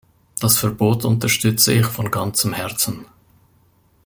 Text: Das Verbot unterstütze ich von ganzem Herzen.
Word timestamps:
Das 0.39 0.57
Verbot 0.57 1.05
unterstütze 1.05 1.71
ich 1.75 1.85
von 1.85 2.09
ganzem 2.09 2.53
Herzen. 2.53 3.05